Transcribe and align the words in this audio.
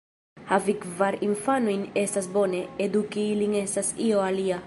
Havi 0.51 0.73
kvar 0.85 1.17
infanojn 1.27 1.83
estas 2.05 2.31
bone; 2.39 2.63
eduki 2.87 3.27
ilin 3.35 3.57
estas 3.63 3.93
io 4.09 4.27
alia. 4.31 4.59